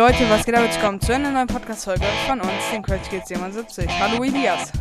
[0.00, 0.62] Leute, was geht ab?
[0.62, 3.86] Willkommen zu einer neuen Podcast-Folge von uns, den Crash Kids 77.
[4.00, 4.72] Hallo Elias.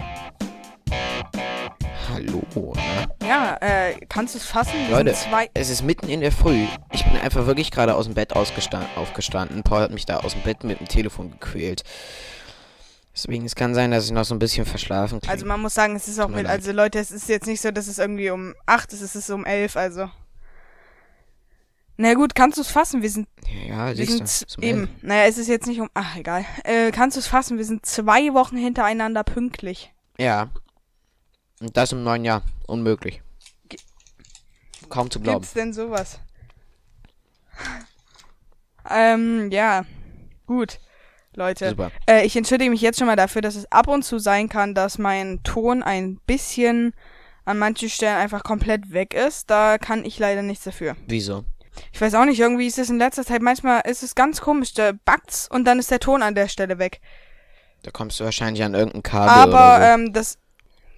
[2.09, 3.27] Hallo, ne?
[3.27, 4.71] Ja, äh, kannst du es fassen?
[4.87, 5.13] Wir Leute,
[5.55, 6.65] es ist mitten in der Früh.
[6.93, 9.61] Ich bin einfach wirklich gerade aus dem Bett aufgestanden.
[9.63, 11.83] Paul hat mich da aus dem Bett mit dem Telefon gequält.
[13.13, 15.33] Deswegen, es kann sein, dass ich noch so ein bisschen verschlafen klinge.
[15.33, 17.71] Also man muss sagen, es ist auch mit, also Leute, es ist jetzt nicht so,
[17.71, 20.09] dass es irgendwie um 8 ist, es ist um 11, also.
[22.01, 23.01] Na gut, kannst du es fassen?
[23.01, 23.27] Wir sind,
[23.67, 24.61] ja, wir siehst sind du.
[24.67, 24.89] eben.
[25.01, 26.45] Naja, es ist jetzt nicht um, ach egal.
[26.63, 27.57] Äh, kannst du es fassen?
[27.57, 29.93] Wir sind zwei Wochen hintereinander pünktlich.
[30.17, 30.49] Ja.
[31.59, 32.41] Und das im neuen Jahr.
[32.67, 33.21] Unmöglich.
[33.67, 33.79] Ge-
[34.89, 35.39] Kaum zu glauben.
[35.41, 36.19] Gibt's denn sowas?
[38.89, 39.85] ähm, ja.
[40.45, 40.79] Gut.
[41.35, 41.69] Leute.
[41.69, 41.91] Super.
[42.07, 44.73] Äh, ich entschuldige mich jetzt schon mal dafür, dass es ab und zu sein kann,
[44.73, 46.93] dass mein Ton ein bisschen
[47.45, 49.49] an manchen Stellen einfach komplett weg ist.
[49.49, 50.95] Da kann ich leider nichts dafür.
[51.07, 51.45] Wieso?
[51.91, 54.73] Ich weiß auch nicht, irgendwie ist es in letzter Zeit, manchmal ist es ganz komisch,
[54.73, 57.01] da backt's und dann ist der Ton an der Stelle weg.
[57.83, 59.93] Da kommst du wahrscheinlich an irgendein Kabel Aber, oder so.
[59.93, 60.37] ähm, das,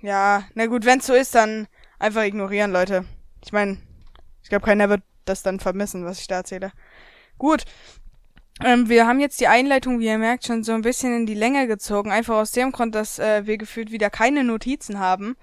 [0.01, 1.67] ja, na gut, wenn's so ist, dann
[1.99, 3.05] einfach ignorieren, Leute.
[3.45, 3.77] Ich meine,
[4.43, 6.71] ich glaube, keiner wird das dann vermissen, was ich da erzähle.
[7.37, 7.63] Gut.
[8.63, 11.33] Ähm, wir haben jetzt die Einleitung, wie ihr merkt, schon so ein bisschen in die
[11.33, 12.11] Länge gezogen.
[12.11, 15.35] Einfach aus dem Grund, dass äh, wir gefühlt wieder keine Notizen haben.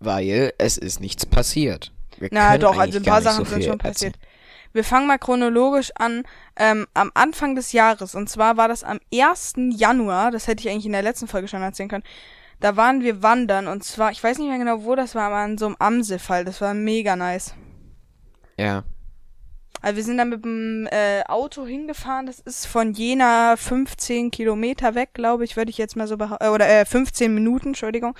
[0.00, 1.92] Weil es ist nichts passiert.
[2.18, 4.14] Wir Na doch, also ein paar Sachen so sind schon passiert.
[4.14, 4.29] erzählen.
[4.72, 6.22] Wir fangen mal chronologisch an.
[6.56, 9.54] Ähm, am Anfang des Jahres, und zwar war das am 1.
[9.70, 12.04] Januar, das hätte ich eigentlich in der letzten Folge schon erzählen können.
[12.60, 15.36] Da waren wir wandern, und zwar, ich weiß nicht mehr genau, wo das war, aber
[15.36, 16.44] an so einem Amselfall.
[16.44, 17.54] Das war mega nice.
[18.58, 18.84] Ja.
[19.80, 22.26] Also wir sind da mit dem äh, Auto hingefahren.
[22.26, 26.44] Das ist von Jena 15 Kilometer weg, glaube ich, würde ich jetzt mal so behaupten.
[26.44, 28.14] Äh, oder äh, 15 Minuten, Entschuldigung.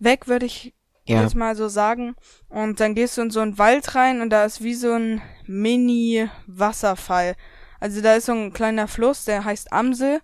[0.00, 0.74] Weg würde ich
[1.06, 1.22] Ja.
[1.22, 2.14] jetzt mal so sagen.
[2.48, 5.20] Und dann gehst du in so einen Wald rein und da ist wie so ein
[5.46, 7.34] Mini-Wasserfall.
[7.80, 10.20] Also da ist so ein kleiner Fluss, der heißt Amsel.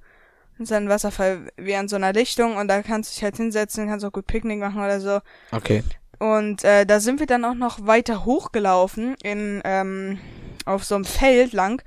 [0.59, 3.37] Das ist ein Wasserfall wie an so einer Lichtung und da kannst du dich halt
[3.37, 5.21] hinsetzen, kannst auch gut Picknick machen oder so.
[5.53, 5.83] Okay.
[6.19, 10.19] Und äh, da sind wir dann auch noch weiter hochgelaufen in ähm,
[10.67, 11.83] auf so einem Feld lang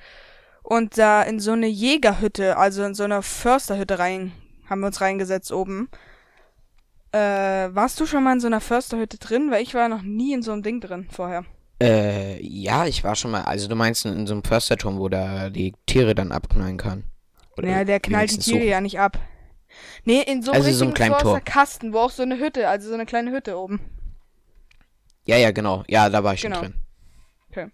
[0.63, 4.31] und da in so eine Jägerhütte, also in so eine Försterhütte rein,
[4.67, 5.89] haben wir uns reingesetzt oben.
[7.13, 9.51] Äh, warst du schon mal in so einer Försterhütte drin?
[9.51, 11.45] Weil ich war noch nie in so einem Ding drin vorher.
[11.81, 13.43] Äh, ja, ich war schon mal.
[13.43, 17.03] Also, du meinst in, in so einem Försterturm, wo da die Tiere dann abknallen kann?
[17.57, 18.69] Oder Naja, der knallt die Tiere so.
[18.69, 19.19] ja nicht ab.
[20.05, 21.19] Nee, in so einem Also so richtigen Tor.
[21.19, 23.79] Försterkasten, wo auch so eine Hütte, also so eine kleine Hütte oben.
[25.25, 25.83] Ja, ja, genau.
[25.87, 26.55] Ja, da war ich Genau.
[26.57, 26.75] schon drin.
[27.49, 27.67] Okay.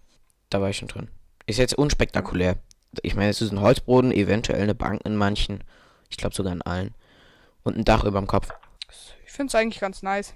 [0.50, 1.08] Da war ich schon drin.
[1.46, 2.56] Ist jetzt unspektakulär.
[3.02, 5.64] Ich meine, es ist ein Holzboden, eventuell eine Bank in manchen.
[6.08, 6.94] Ich glaube sogar in allen.
[7.62, 8.50] Und ein Dach überm Kopf.
[9.30, 10.34] Ich find's eigentlich ganz nice.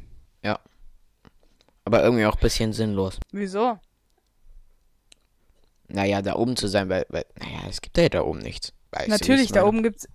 [1.85, 3.19] Aber irgendwie auch ein bisschen sinnlos.
[3.33, 3.79] Wieso?
[5.89, 8.73] Naja, da oben zu sein, weil, weil naja, es gibt ja da oben nichts.
[8.91, 10.09] Wie Natürlich, ich da oben gibt's.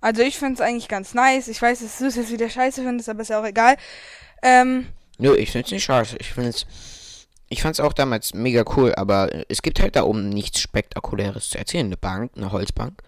[0.00, 1.48] Also ich find's eigentlich ganz nice.
[1.48, 3.76] Ich weiß, dass du es jetzt wieder scheiße findest, aber ist ja auch egal.
[4.42, 4.86] Ähm,
[5.18, 6.18] Nö, ich find's nicht scheiße.
[6.20, 6.66] Ich find's.
[7.48, 11.58] Ich fand's auch damals mega cool, aber es gibt halt da oben nichts Spektakuläres zu
[11.58, 11.86] erzählen.
[11.86, 13.02] Eine Bank, eine Holzbank.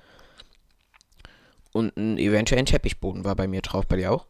[1.72, 4.26] Und ein eventuell ein Teppichboden war bei mir drauf, bei dir auch?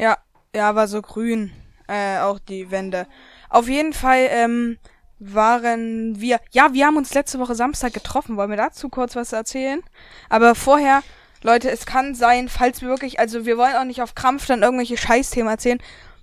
[0.00, 0.18] Ja,
[0.54, 1.52] ja, war so grün.
[1.88, 3.06] Äh, auch die Wände.
[3.48, 4.78] Auf jeden Fall, ähm,
[5.20, 6.40] waren wir.
[6.50, 8.36] Ja, wir haben uns letzte Woche Samstag getroffen.
[8.36, 9.82] Wollen wir dazu kurz was erzählen?
[10.28, 11.02] Aber vorher,
[11.42, 14.62] Leute, es kann sein, falls wir wirklich, also wir wollen auch nicht auf Krampf dann
[14.62, 15.80] irgendwelche Scheißthemen erzählen,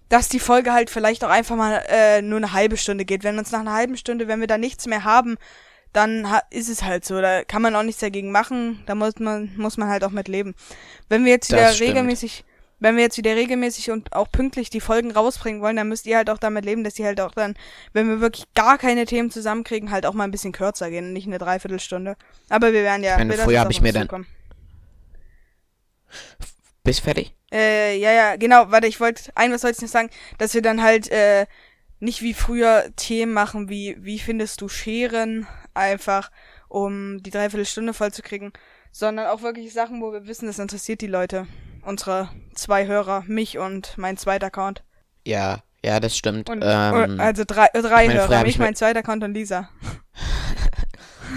[0.10, 3.24] dass die Folge halt vielleicht auch einfach mal äh, nur eine halbe Stunde geht.
[3.24, 5.38] Wenn uns nach einer halben Stunde, wenn wir da nichts mehr haben,
[5.94, 7.22] dann ha ist es halt so.
[7.22, 8.84] Da kann man auch nichts dagegen machen.
[8.88, 10.56] Da muss man, muss man halt auch mit leben.
[11.08, 12.46] Wenn wir jetzt wieder regelmäßig,
[12.80, 16.18] wenn wir jetzt wieder regelmäßig und auch pünktlich die Folgen rausbringen wollen, dann müsst ihr
[16.18, 17.56] halt auch damit leben, dass die halt auch dann,
[17.94, 21.14] wenn wir wirklich gar keine Themen zusammenkriegen, halt auch mal ein bisschen kürzer gehen und
[21.14, 22.16] nicht eine Dreiviertelstunde.
[22.50, 23.14] Aber wir werden ja.
[23.14, 24.26] Ich meine, wir lassen früher es hab auf ich mir dann-.
[26.84, 27.34] Bist fertig?
[27.52, 30.62] Äh, ja, ja, genau, warte, ich wollte, ein, was wollte ich noch sagen, dass wir
[30.62, 31.46] dann halt, äh,
[32.00, 36.32] nicht wie früher Themen machen, wie, wie findest du Scheren, einfach,
[36.70, 38.54] um die Dreiviertelstunde voll zu kriegen,
[38.92, 41.48] sondern auch wirklich Sachen, wo wir wissen, das interessiert die Leute.
[41.88, 44.84] Unsere zwei Hörer, mich und mein zweiter Account.
[45.26, 46.50] Ja, ja, das stimmt.
[46.50, 49.70] Und, ähm, also drei, äh, drei meine, Hörer, mich, mein zweiter Account und Lisa.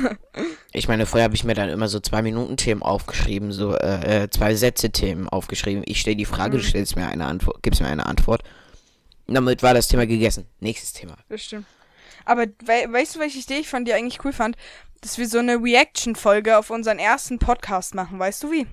[0.73, 4.25] ich meine, vorher habe ich mir dann immer so zwei Minuten Themen aufgeschrieben, so äh,
[4.25, 5.85] äh, zwei Sätze Themen aufgeschrieben.
[5.87, 6.63] Ich stelle die Frage, Mhm.
[6.63, 8.43] du stellst mir eine Antwort, gibst mir eine Antwort.
[9.29, 10.47] Damit war das Thema gegessen.
[10.59, 11.15] Nächstes Thema.
[11.29, 11.67] Das stimmt.
[12.25, 14.57] Aber we weißt du, welche Idee ich von dir eigentlich cool fand?
[15.01, 18.67] Dass wir so eine Reaction-Folge auf unseren ersten Podcast machen, weißt du wie?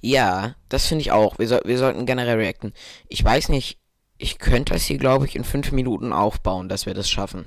[0.00, 1.38] Ja, das finde ich auch.
[1.38, 2.72] Wir, soll, wir sollten generell reacten.
[3.08, 3.78] Ich weiß nicht,
[4.18, 7.46] ich könnte das hier, glaube ich, in fünf Minuten aufbauen, dass wir das schaffen.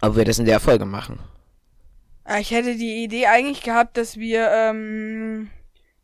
[0.00, 1.20] Ob wir das in der Folge machen.
[2.24, 5.50] Ah, Ich hätte die Idee eigentlich gehabt, dass wir ähm,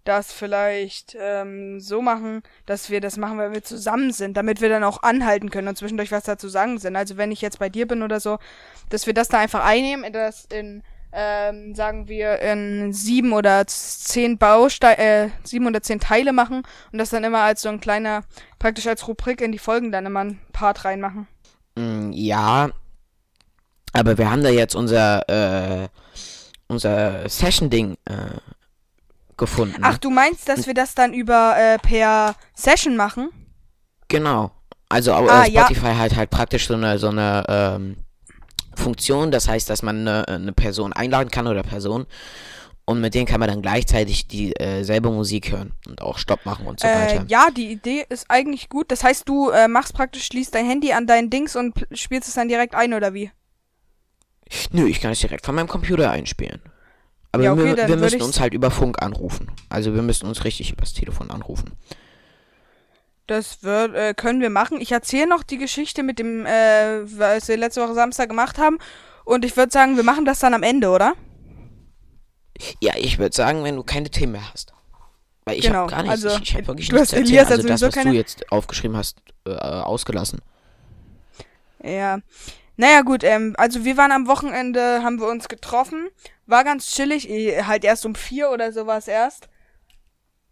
[0.05, 4.69] das vielleicht ähm, so machen, dass wir das machen, weil wir zusammen sind, damit wir
[4.69, 6.97] dann auch anhalten können und zwischendurch was dazu sagen sind.
[6.97, 8.39] Also wenn ich jetzt bei dir bin oder so,
[8.89, 14.37] dass wir das da einfach einnehmen, das in ähm, sagen wir in sieben oder zehn
[14.39, 16.63] Bausteine, äh, sieben oder zehn Teile machen
[16.93, 18.23] und das dann immer als so ein kleiner,
[18.59, 21.27] praktisch als Rubrik in die Folgen dann immer ein Part reinmachen.
[21.77, 22.71] Mm, ja,
[23.93, 25.29] aber wir haben da jetzt unser,
[25.85, 25.89] äh,
[26.69, 28.15] unser Session-Ding äh,
[29.37, 29.81] gefunden.
[29.83, 33.31] Ach, du meinst, dass wir das dann über äh, per Session machen?
[34.09, 34.51] Genau.
[34.89, 35.65] Also au- Ah, äh, ja.
[35.65, 37.97] Spotify hat halt praktisch so eine, so eine ähm,
[38.79, 42.07] Funktion, das heißt, dass man eine, eine Person einladen kann oder Person
[42.89, 46.67] und mit denen kann man dann gleichzeitig die äh, Musik hören und auch Stopp machen
[46.67, 47.27] und so Äh, weiter.
[47.29, 48.91] ja, die Idee ist eigentlich gut.
[48.91, 52.35] Das heißt, du äh, machst praktisch, schließt dein Handy an dein Dings und spielst es
[52.35, 53.31] dann direkt ein, oder wie?
[54.73, 56.63] Nö, ich kann es direkt von meinem Computer einspielen.
[57.33, 59.51] Aber Ja, okay, wir, wir müssen uns halt über Funk anrufen.
[59.69, 61.73] Also wir müssen uns richtig übers Telefon anrufen.
[63.29, 64.81] Das wird, äh, können wir machen.
[64.81, 68.79] Ich erzähle noch die Geschichte mit dem, äh, was wir letzte Woche Samstag gemacht haben.
[69.25, 71.13] Und ich würde sagen, wir machen das dann am Ende, oder?
[72.81, 74.73] Ja, ich würde sagen, wenn du keine Themen mehr hast.
[75.45, 76.25] Weil ich Genau, habe gar nichts.
[76.25, 78.11] also, ich ich habe wirklich du nichts hast zu Elias ja Also das, was keine-
[78.11, 80.41] du jetzt aufgeschrieben hast, äh, ausgelassen.
[81.83, 82.19] Ja.
[82.77, 86.09] Naja, gut, ähm, also wir waren am Wochenende, haben wir uns getroffen.
[86.47, 89.49] War ganz chillig, eh, halt erst um vier oder sowas erst.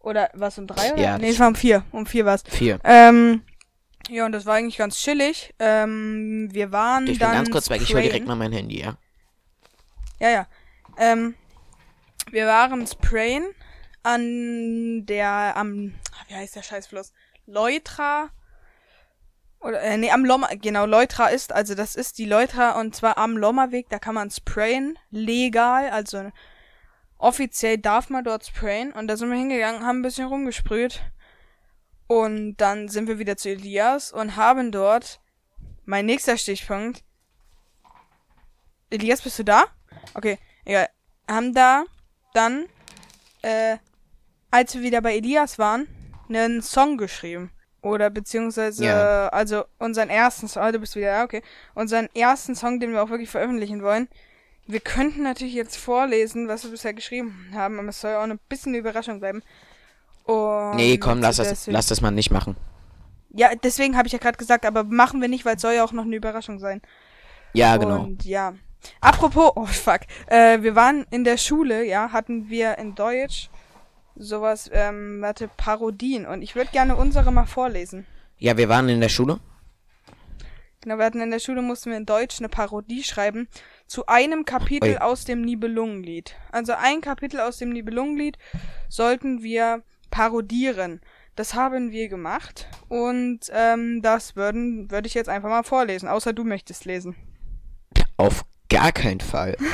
[0.07, 0.93] Oder was um drei?
[0.93, 1.03] Oder?
[1.03, 1.85] Ja, nee, es war um vier.
[1.91, 2.45] Um vier war's.
[2.49, 2.79] Vier.
[2.85, 3.43] Ähm,
[4.09, 5.53] ja, und das war eigentlich ganz chillig.
[5.59, 8.07] Ähm, wir waren Ich bin dann ganz kurz weg, ich hol sprayen.
[8.11, 8.97] direkt mal mein Handy, ja?
[10.21, 10.47] Ja, ja.
[10.97, 11.35] Ähm,
[12.31, 13.47] wir waren sprayen
[14.05, 15.93] an der, am,
[16.29, 17.13] wie heißt der Scheißfluss?
[17.47, 18.31] Leutra.
[19.59, 23.19] Oder, äh, nee, am Lommer, genau, Leutra ist, also das ist die Leutra und zwar
[23.19, 26.31] am Lommerweg, da kann man sprayen, legal, also
[27.19, 31.01] offiziell darf man dort sprayen und da sind wir hingegangen, haben ein bisschen rumgesprüht
[32.07, 35.21] und dann sind wir wieder zu Elias und haben dort,
[35.85, 37.03] mein nächster Stichpunkt,
[38.91, 39.65] Elias, bist du da?
[40.15, 40.89] Okay, egal.
[41.29, 41.85] Haben da
[42.35, 42.67] dann,
[43.43, 43.79] äh,
[44.51, 45.89] als wir wieder bei Elias waren,
[46.29, 47.51] einen Song geschrieben.
[47.83, 49.29] Oder beziehungsweise, Ja.
[49.29, 51.43] also unseren ersten Song, ah, du bist wieder da, okay.
[51.75, 54.09] Unseren ersten Song, den wir auch wirklich veröffentlichen wollen.
[54.67, 58.25] Wir könnten natürlich jetzt vorlesen, was wir bisher geschrieben haben, aber es soll ja auch
[58.25, 59.43] ein bisschen eine Überraschung bleiben.
[60.25, 62.57] Und Nee, komm, lass das, deswegen- lass das mal nicht machen.
[63.31, 65.85] Ja, deswegen habe ich ja gerade gesagt, aber machen wir nicht, weil es soll ja
[65.85, 66.83] auch noch eine Überraschung sein.
[67.53, 68.03] Ja, genau.
[68.03, 68.55] Und ja.
[69.01, 73.51] Apropos, oh fuck, äh, wir waren in der Schule, ja, hatten wir in Deutsch
[74.17, 76.27] sowas, ähm, warte, Parodien.
[76.27, 78.07] Und ich würde gerne unsere mal vorlesen.
[78.39, 79.39] Ja, wir waren in der Schule.
[80.81, 83.49] Genau, wir hatten in der Schule, mussten wir in Deutsch eine Parodie schreiben
[83.87, 84.99] zu einem Kapitel Ui.
[84.99, 86.35] aus dem Nibelungenlied.
[86.51, 88.39] Also ein Kapitel aus dem Nibelungenlied
[88.89, 91.01] sollten wir parodieren.
[91.35, 96.33] Das haben wir gemacht und ähm, das würden würde ich jetzt einfach mal vorlesen, außer
[96.33, 97.15] du möchtest lesen.
[98.17, 99.57] Auf gar keinen Fall.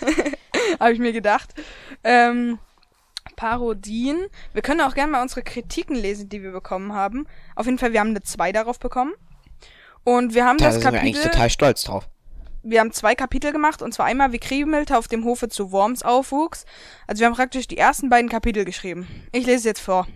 [0.80, 1.54] habe ich mir gedacht.
[2.04, 2.58] Ähm,
[3.36, 4.26] Parodien.
[4.52, 7.26] Wir können auch gerne mal unsere Kritiken lesen, die wir bekommen haben.
[7.56, 9.12] Auf jeden Fall, wir haben eine 2 darauf bekommen.
[10.04, 12.08] Und wir haben Da das sind wir eigentlich Kapitel, total stolz drauf.
[12.62, 16.02] Wir haben zwei Kapitel gemacht, und zwar einmal, wie Kriemelte auf dem Hofe zu Worms
[16.02, 16.64] aufwuchs.
[17.06, 19.06] Also wir haben praktisch die ersten beiden Kapitel geschrieben.
[19.32, 20.06] Ich lese jetzt vor.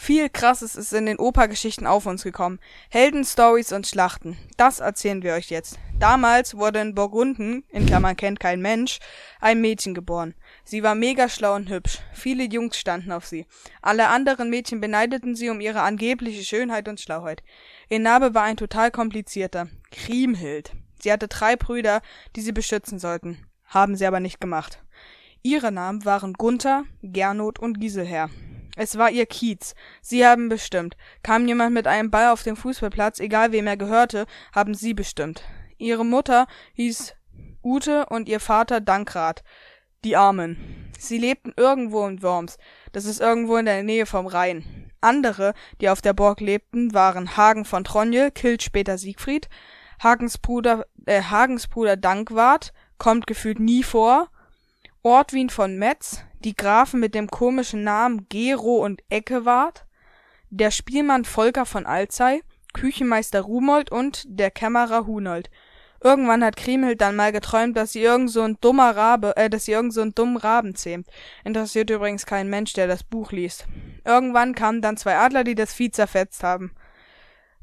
[0.00, 2.60] Viel Krasses ist in den Opergeschichten auf uns gekommen.
[2.88, 4.38] Heldenstories und Schlachten.
[4.56, 5.76] Das erzählen wir euch jetzt.
[5.98, 9.00] Damals wurde in Burgunden, in Klammern kennt kein Mensch,
[9.40, 10.36] ein Mädchen geboren.
[10.62, 11.98] Sie war mega schlau und hübsch.
[12.12, 13.46] Viele Jungs standen auf sie.
[13.82, 17.42] Alle anderen Mädchen beneideten sie um ihre angebliche Schönheit und Schlauheit.
[17.88, 19.66] Ihr Name war ein total komplizierter.
[19.90, 20.74] Kriemhild.
[21.00, 22.00] Sie hatte drei Brüder,
[22.36, 23.46] die sie beschützen sollten.
[23.64, 24.82] Haben sie aber nicht gemacht.
[25.42, 28.30] Ihre Namen waren Gunther, Gernot und Giselher.
[28.76, 29.74] Es war ihr Kiez.
[30.00, 30.96] Sie haben bestimmt.
[31.22, 35.42] Kam jemand mit einem Ball auf den Fußballplatz, egal wem er gehörte, haben sie bestimmt.
[35.78, 37.14] Ihre Mutter hieß
[37.62, 39.42] Ute und ihr Vater Dankrad.
[40.04, 40.92] Die Armen.
[40.96, 42.56] Sie lebten irgendwo in Worms.
[42.92, 44.92] Das ist irgendwo in der Nähe vom Rhein.
[45.00, 49.48] Andere, die auf der Burg lebten, waren Hagen von Tronje, killt später Siegfried,
[50.00, 54.28] Hagens Bruder, äh, Hagens Bruder Dankwart, kommt gefühlt nie vor,
[55.02, 59.86] Ortwin von Metz, die Grafen mit dem komischen Namen Gero und Eckewart,
[60.50, 62.42] der Spielmann Volker von Alzey,
[62.74, 65.50] Küchenmeister Rumold und der Kämmerer Hunold.
[66.00, 69.64] Irgendwann hat Kriemhild dann mal geträumt, dass sie irgend so ein dummer Rabe, äh, dass
[69.64, 71.08] sie irgend so einen dummen Raben zähmt.
[71.44, 73.66] Interessiert übrigens keinen Mensch, der das Buch liest.
[74.04, 76.72] Irgendwann kamen dann zwei Adler, die das Vieh zerfetzt haben.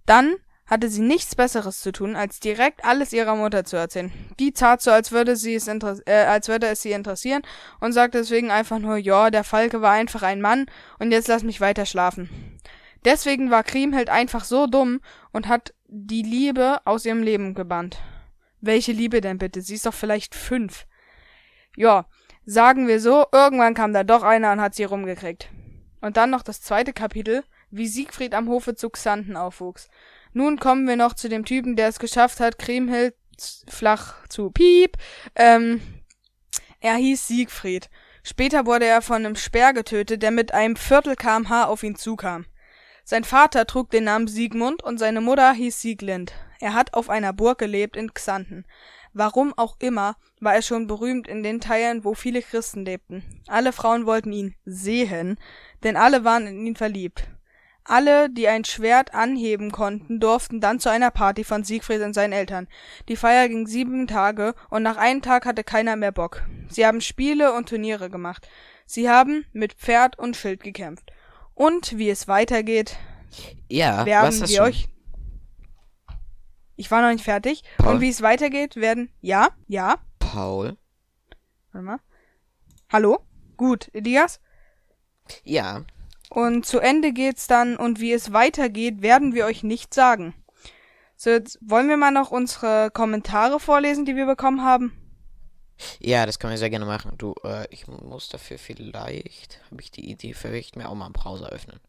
[0.05, 4.11] Dann hatte sie nichts Besseres zu tun, als direkt alles ihrer Mutter zu erzählen.
[4.39, 7.43] Die tat so, als würde sie es äh, als würde es sie interessieren
[7.79, 10.65] und sagte deswegen einfach nur, ja, der Falke war einfach ein Mann
[10.97, 12.59] und jetzt lass mich weiter schlafen.
[13.03, 14.99] Deswegen war Kriemhild einfach so dumm
[15.31, 17.99] und hat die Liebe aus ihrem Leben gebannt.
[18.61, 19.61] Welche Liebe denn bitte?
[19.61, 20.87] Sie ist doch vielleicht fünf.
[21.75, 22.07] Ja,
[22.45, 25.49] sagen wir so, irgendwann kam da doch einer und hat sie rumgekriegt.
[26.01, 29.89] Und dann noch das zweite Kapitel, wie Siegfried am Hofe zu Xanten aufwuchs.
[30.37, 33.15] Nun kommen wir noch zu dem Typen, der es geschafft hat, Kriemhild
[33.69, 34.97] flach zu piep.
[35.33, 35.79] Ähm,
[36.81, 37.89] er hieß Siegfried.
[38.21, 42.45] Später wurde er von einem Speer getötet, der mit einem Viertel kmh auf ihn zukam.
[43.05, 46.33] Sein Vater trug den Namen Siegmund und seine Mutter hieß Sieglind.
[46.59, 48.65] Er hat auf einer Burg gelebt in Xanten.
[49.13, 53.23] Warum auch immer, war er schon berühmt in den Teilen, wo viele Christen lebten.
[53.47, 55.37] Alle Frauen wollten ihn sehen,
[55.83, 57.29] denn alle waren in ihn verliebt.
[57.87, 62.33] Alle, die ein Schwert anheben konnten, durften dann zu einer Party von Siegfried und seinen
[62.33, 62.67] Eltern.
[63.07, 66.43] Die Feier ging sieben Tage, und nach einem Tag hatte keiner mehr Bock.
[66.67, 68.49] Sie haben Spiele und Turniere gemacht.
[68.87, 71.11] Sie haben mit Pferd und Schild gekämpft.
[71.53, 72.97] Und wie es weitergeht,
[73.69, 74.63] Ja, werden wir du?
[74.63, 74.87] euch.
[76.75, 77.63] Ich war noch nicht fertig.
[77.77, 77.93] Paul?
[77.93, 79.09] Und wie es weitergeht, werden.
[79.21, 79.97] Ja, ja.
[80.19, 80.75] Paul?
[81.71, 81.99] Warte mal.
[82.91, 83.19] Hallo?
[83.57, 84.41] Gut, Elias?
[85.43, 85.85] Ja.
[86.29, 90.33] Und zu Ende geht's dann und wie es weitergeht, werden wir euch nicht sagen.
[91.15, 94.93] So, jetzt wollen wir mal noch unsere Kommentare vorlesen, die wir bekommen haben.
[95.99, 97.13] Ja, das können wir sehr gerne machen.
[97.17, 101.13] Du, äh, ich muss dafür vielleicht, habe ich die Idee, vielleicht mir auch mal einen
[101.13, 101.79] Browser öffnen.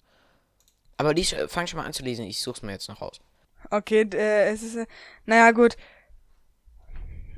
[0.97, 3.21] Aber dies, äh, fang schon mal an zu lesen, ich such's mir jetzt noch raus.
[3.71, 4.87] Okay, äh, es ist, äh,
[5.25, 5.77] naja, gut.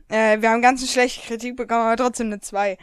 [0.08, 2.78] Äh, wir haben ganz eine schlechte Kritik bekommen, aber trotzdem eine 2.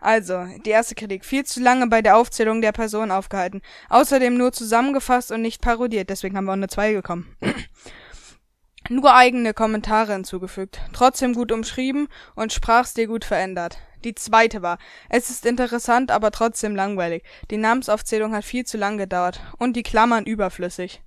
[0.00, 1.24] Also, die erste Kritik.
[1.24, 3.60] Viel zu lange bei der Aufzählung der Personen aufgehalten.
[3.88, 7.36] Außerdem nur zusammengefasst und nicht parodiert, deswegen haben wir auch eine 2 bekommen.
[8.88, 10.80] nur eigene Kommentare hinzugefügt.
[10.92, 13.78] Trotzdem gut umschrieben und Sprachstil gut verändert.
[14.04, 14.78] Die zweite war,
[15.10, 17.22] es ist interessant, aber trotzdem langweilig.
[17.50, 19.40] Die Namensaufzählung hat viel zu lang gedauert.
[19.58, 21.02] Und die Klammern überflüssig.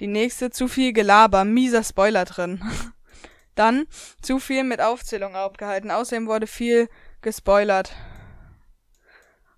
[0.00, 2.62] Die nächste, zu viel Gelaber, mieser Spoiler drin.
[3.54, 3.86] Dann,
[4.20, 5.90] zu viel mit Aufzählung abgehalten.
[5.90, 6.88] Außerdem wurde viel
[7.22, 7.94] gespoilert.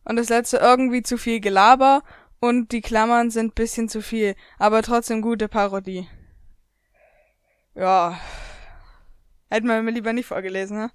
[0.04, 2.02] Und das letzte, irgendwie zu viel Gelaber
[2.38, 6.08] und die Klammern sind bisschen zu viel, aber trotzdem gute Parodie.
[7.74, 8.18] Ja.
[9.50, 10.90] Hätten wir mir lieber nicht vorgelesen, ne?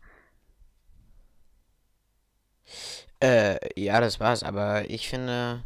[3.21, 5.63] Äh, ja, das war's, aber ich finde.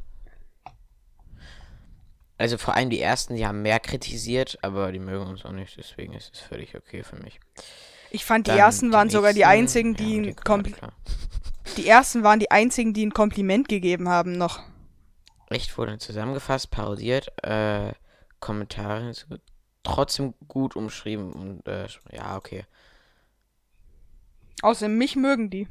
[2.37, 5.77] Also vor allem die ersten, die haben mehr kritisiert, aber die mögen uns auch nicht,
[5.77, 7.39] deswegen ist es völlig okay für mich.
[8.11, 10.35] Ich fand, die Dann ersten waren sogar die nächsten, einzigen, ja, die, mit ein denen
[10.35, 10.93] kommen wir Kompli klar.
[11.77, 14.59] die ersten waren die einzigen, die ein Kompliment gegeben haben noch.
[15.49, 17.93] Recht wurde zusammengefasst, parodiert, äh,
[18.39, 19.13] Kommentare
[19.83, 22.65] trotzdem gut umschrieben und, äh, ja, okay.
[24.61, 25.67] Außerdem mich mögen die.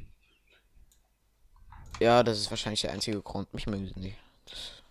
[2.01, 3.53] Ja, das ist wahrscheinlich der einzige Grund.
[3.55, 4.19] Mich mögen sie nicht.
[4.47, 4.83] Das,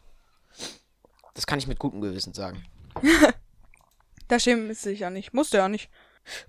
[1.34, 2.64] das kann ich mit gutem Gewissen sagen.
[4.30, 5.34] Da schämen sie sich ja nicht.
[5.34, 5.90] Musste ja nicht.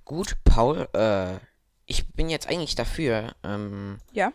[0.04, 1.38] Gut, Paul, äh,
[1.86, 4.32] ich bin jetzt eigentlich dafür, ähm, Ja.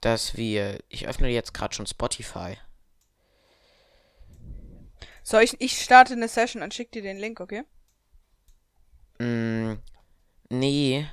[0.00, 2.56] dass wir, ich öffne jetzt gerade schon Spotify.
[5.22, 7.62] So, ich, ich starte eine Session und schick dir den Link, okay?
[9.18, 9.74] Mm,
[10.48, 11.06] nee.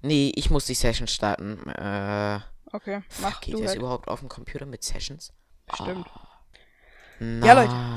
[0.00, 1.68] Nee, ich muss die Session starten.
[1.68, 2.40] Äh,
[2.74, 3.78] Okay, mach geht du das halt.
[3.80, 5.34] überhaupt auf dem Computer mit Sessions?
[5.74, 6.06] Stimmt.
[7.22, 7.44] Nein.
[7.44, 7.92] Ja, Leute.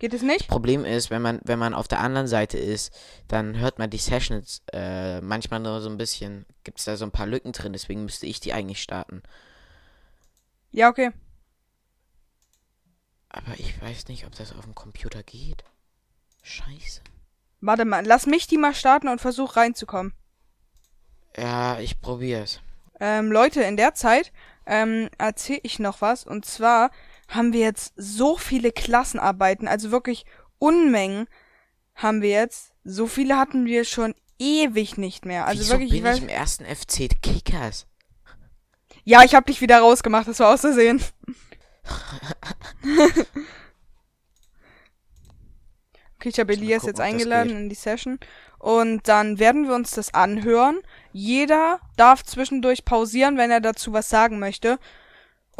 [0.00, 0.48] Geht es nicht?
[0.48, 2.92] Problem ist, wenn man, wenn man auf der anderen Seite ist,
[3.28, 7.04] dann hört man die Sessions äh, manchmal nur so ein bisschen, gibt es da so
[7.04, 9.22] ein paar Lücken drin, deswegen müsste ich die eigentlich starten.
[10.72, 11.10] Ja, okay.
[13.28, 15.62] Aber ich weiß nicht, ob das auf dem Computer geht.
[16.42, 17.02] Scheiße.
[17.60, 20.14] Warte mal, lass mich die mal starten und versuch reinzukommen.
[21.36, 22.60] Ja, ich probier's.
[22.98, 24.32] Ähm, Leute, in der Zeit
[24.66, 26.24] ähm, erzähle ich noch was.
[26.24, 26.90] Und zwar
[27.30, 30.26] haben wir jetzt so viele Klassenarbeiten, also wirklich
[30.58, 31.26] Unmengen
[31.94, 32.72] haben wir jetzt.
[32.84, 35.46] So viele hatten wir schon ewig nicht mehr.
[35.46, 36.16] Also Wieso wirklich, ich bin weiß.
[36.18, 37.86] ich im ersten FC Kickers?
[39.04, 41.02] Ja, ich hab dich wieder rausgemacht, das war auszusehen.
[46.16, 48.18] okay, ich habe Elias gucken, jetzt eingeladen in die Session.
[48.58, 50.80] Und dann werden wir uns das anhören.
[51.12, 54.78] Jeder darf zwischendurch pausieren, wenn er dazu was sagen möchte.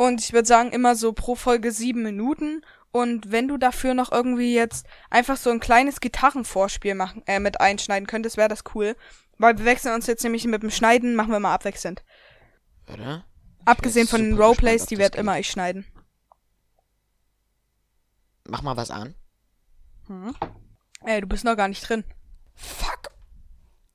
[0.00, 2.62] Und ich würde sagen, immer so pro Folge sieben Minuten.
[2.90, 7.60] Und wenn du dafür noch irgendwie jetzt einfach so ein kleines Gitarrenvorspiel machen, äh, mit
[7.60, 8.96] einschneiden könntest, wäre das cool.
[9.36, 12.02] Weil wir wechseln uns jetzt nämlich mit dem Schneiden, machen wir mal abwechselnd.
[12.90, 13.26] Oder?
[13.66, 15.20] Abgesehen von den Roleplays, die das werd geht.
[15.20, 15.84] immer ich schneiden.
[18.48, 19.14] mach mal was an.
[20.06, 20.34] Hm.
[21.04, 22.04] Ey, du bist noch gar nicht drin.
[22.54, 23.10] Fuck.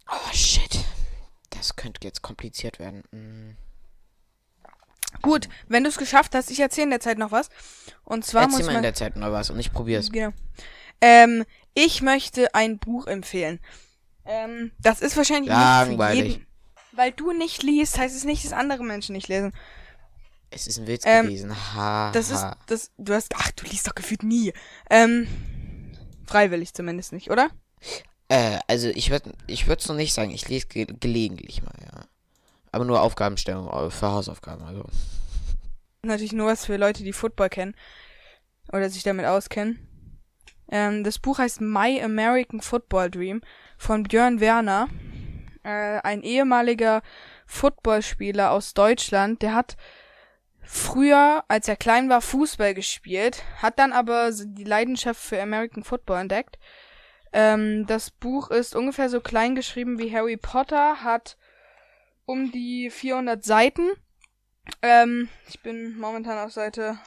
[0.07, 0.85] Oh, shit.
[1.49, 3.01] Das könnte jetzt kompliziert werden.
[3.11, 3.57] Hm.
[5.25, 7.49] Gut, wenn du es geschafft hast, ich erzähle in der Zeit noch was.
[8.03, 8.75] Und zwar Erzähl muss mal man.
[8.77, 10.11] in der Zeit noch was und ich probier's.
[10.11, 10.31] Genau.
[11.01, 13.59] Ähm, ich möchte ein Buch empfehlen.
[14.25, 16.33] Ähm, das ist wahrscheinlich nicht für Langweilig.
[16.33, 16.47] jeden.
[16.93, 19.51] Weil du nicht liest, heißt es nicht, dass andere Menschen nicht lesen.
[20.51, 21.53] Es ist ein Witz Ähm, gewesen.
[21.75, 24.53] Ha, Das ist, das, du hast, ach, du liest doch gefühlt nie.
[24.89, 25.27] Ähm,
[26.25, 27.49] freiwillig zumindest nicht, oder?
[28.29, 30.31] Äh, also ich würde ich würd's noch nicht sagen.
[30.31, 32.05] Ich lese ge gelegentlich mal, ja.
[32.75, 34.83] Aber nur Aufgabenstellung äh, für Hausaufgaben, also.
[36.01, 37.73] Natürlich nur was für Leute, die Football kennen.
[38.69, 39.87] Oder sich damit auskennen.
[40.69, 43.39] Ähm, das Buch heißt My American Football Dream
[43.77, 44.89] von Björn Werner.
[45.63, 47.01] Äh, ein ehemaliger
[47.45, 49.41] Footballspieler aus Deutschland.
[49.41, 49.77] Der hat
[50.61, 56.19] früher, als er klein war, Fußball gespielt, hat dann aber die Leidenschaft für American Football
[56.19, 56.59] entdeckt.
[57.31, 61.37] Ähm, das Buch ist ungefähr so klein geschrieben wie Harry Potter, hat
[62.25, 63.89] um die 400 Seiten.
[64.81, 66.97] Ähm, ich bin momentan auf Seite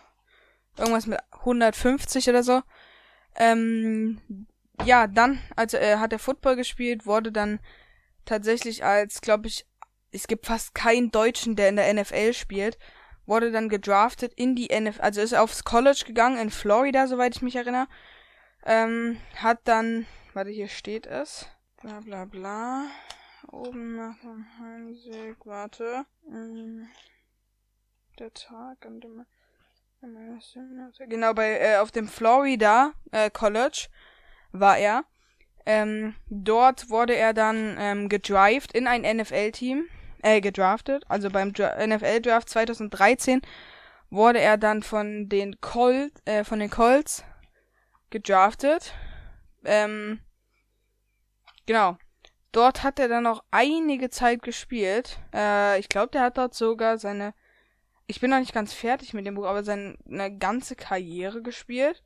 [0.76, 2.62] irgendwas mit 150 oder so.
[3.36, 4.46] Ähm,
[4.84, 7.60] ja, dann, also er hat er Football gespielt, wurde dann
[8.24, 9.66] tatsächlich als, glaube ich,
[10.12, 12.78] es gibt fast keinen Deutschen, der in der NFL spielt,
[13.26, 17.42] wurde dann gedraftet in die NFL, also ist aufs College gegangen in Florida, soweit ich
[17.42, 17.88] mich erinnere.
[18.64, 21.46] Ähm, hat dann, warte, hier steht es,
[21.80, 22.86] bla bla bla,
[23.50, 26.88] oben nach dem Heimsieg, warte, ähm,
[28.18, 29.26] der Tag, an dem
[31.08, 33.88] Genau, bei äh, auf dem Florida äh, College
[34.52, 35.04] war er.
[35.66, 39.86] Ähm, dort wurde er dann ähm, gedrived in ein NFL-Team,
[40.22, 41.04] äh, gedraftet.
[41.08, 43.42] Also beim Dra NFL-Draft 2013
[44.08, 47.24] wurde er dann von den Colt, äh, von den Colts
[48.10, 48.94] gedraftet.
[49.64, 50.20] Ähm,
[51.66, 51.98] genau.
[52.52, 55.18] Dort hat er dann noch einige Zeit gespielt.
[55.34, 57.34] Äh, ich glaube, der hat dort sogar seine
[58.08, 59.96] ich bin noch nicht ganz fertig mit dem Buch, aber seine
[60.38, 62.02] ganze Karriere gespielt.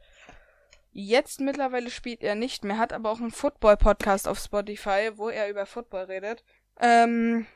[0.91, 5.49] Jetzt mittlerweile spielt er nicht mehr, hat aber auch einen Football-Podcast auf Spotify, wo er
[5.49, 6.45] über Football redet.
[6.81, 7.47] Ähm,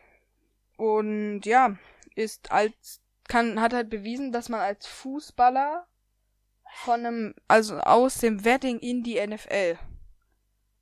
[0.76, 1.76] und ja,
[2.14, 5.86] ist als, kann, hat halt bewiesen, dass man als Fußballer
[6.84, 9.76] von einem, also aus dem Wedding in die NFL.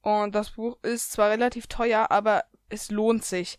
[0.04, 3.58] Und das Buch ist zwar relativ teuer, aber es lohnt sich.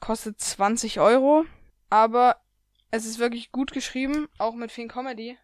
[0.00, 1.44] Kostet 20 Euro,
[1.90, 2.40] aber
[2.90, 5.36] es ist wirklich gut geschrieben, auch mit viel Comedy.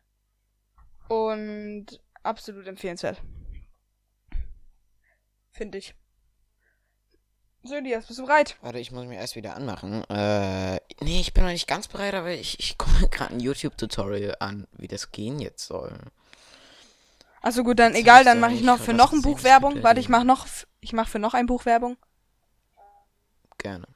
[1.08, 3.20] Und absolut empfehlenswert.
[5.50, 5.94] Finde ich.
[7.62, 8.56] So, Elias, bist du bereit?
[8.62, 10.04] Warte, ich muss mich erst wieder anmachen.
[10.08, 14.37] Äh, nee, ich bin noch nicht ganz bereit, aber ich, ich komme gerade ein YouTube-Tutorial
[14.40, 15.98] an, wie das gehen jetzt soll.
[17.44, 19.44] Achso, gut, dann Jetzt egal, dann da mache ich noch für noch ein Buch das
[19.44, 19.83] Werbung.
[19.83, 20.46] Warte, ich mache noch,
[20.80, 21.98] ich mache für noch ein Buch Werbung.
[23.59, 23.87] Gerne.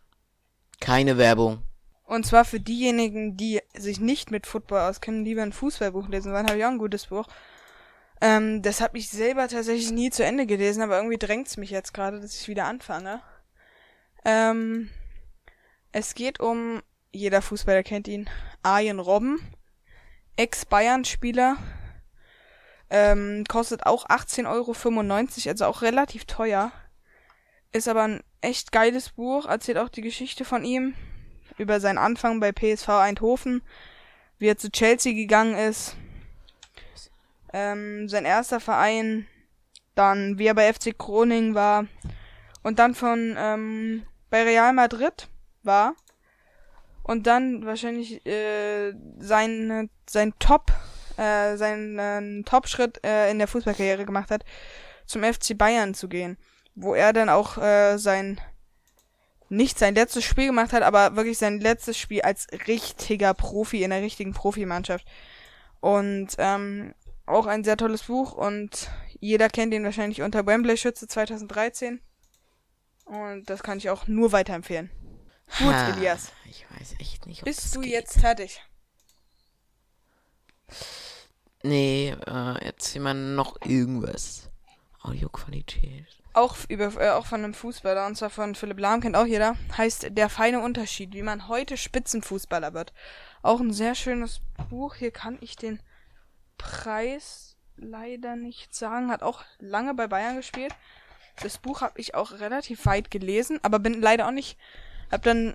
[0.81, 1.63] Keine Werbung.
[2.05, 6.47] Und zwar für diejenigen, die sich nicht mit Football auskennen, lieber ein Fußballbuch lesen wollen,
[6.47, 7.27] habe ich auch ein gutes Buch.
[8.21, 11.95] Ähm, das habe ich selber tatsächlich nie zu Ende gelesen, aber irgendwie drängt's mich jetzt
[11.95, 13.23] gerade, dass ich wieder anfange.
[14.27, 14.91] Ähm,
[15.91, 16.83] es geht um,
[17.13, 18.29] jeder Fußballer kennt ihn,
[18.63, 19.41] Arjen Robben,
[20.37, 21.57] Ex-Bayern-Spieler,
[22.91, 26.73] ähm, kostet auch 18,95 Euro, also auch relativ teuer.
[27.73, 30.95] Ist aber ein echt geiles Buch, erzählt auch die Geschichte von ihm,
[31.59, 33.63] über seinen Anfang bei PSV Eindhoven,
[34.39, 35.97] wie er zu Chelsea gegangen ist,
[37.53, 39.27] ähm, sein erster Verein,
[39.95, 41.87] dann wie er bei FC Groningen war
[42.63, 45.29] und dann von ähm, bei Real Madrid
[45.63, 45.95] war
[47.03, 50.73] und dann wahrscheinlich äh, sein sein Top
[51.19, 54.45] äh, seinen äh, Top-Schritt äh, in der Fußballkarriere gemacht hat,
[55.07, 56.39] zum FC Bayern zu gehen,
[56.75, 58.41] wo er dann auch äh, sein
[59.51, 63.91] nicht sein letztes Spiel gemacht hat, aber wirklich sein letztes Spiel als richtiger Profi in
[63.91, 65.07] der richtigen Profimannschaft.
[65.81, 71.09] Und ähm, auch ein sehr tolles Buch und jeder kennt ihn wahrscheinlich unter Wembley Schütze
[71.09, 72.01] 2013.
[73.07, 74.91] Und das kann ich auch nur weiterempfehlen.
[75.59, 76.31] Gut, Ha, Elias.
[76.45, 77.93] Ich weiß echt nicht, ob Bist das du geht.
[77.93, 78.61] jetzt fertig?
[81.63, 84.51] Nee, äh, erzähl mal noch irgendwas.
[85.03, 86.07] Audioqualität.
[86.35, 89.57] Auch über äh, auch von einem Fußballer und zwar von Philipp Lahm kennt auch jeder.
[89.77, 92.93] Heißt der feine Unterschied, wie man heute Spitzenfußballer wird.
[93.43, 94.41] Auch ein sehr schönes
[94.71, 94.95] Buch.
[94.95, 95.81] Hier kann ich den
[96.59, 99.11] Preis leider nicht sagen.
[99.11, 100.75] Hat auch lange bei Bayern gespielt.
[101.43, 104.59] Das Buch habe ich auch relativ weit gelesen, aber bin leider auch nicht.
[105.11, 105.55] Hab dann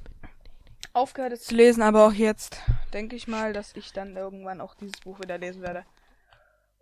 [0.94, 2.62] aufgehört es zu lesen, aber auch jetzt
[2.94, 5.86] denke ich mal, dass ich dann irgendwann auch dieses Buch wieder lesen werde.